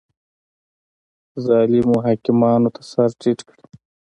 ظالمو 1.45 1.95
حاکمانو 2.05 2.69
ته 2.75 2.81
سر 2.91 3.09
ټیټ 3.19 3.39
کړي 3.47 3.63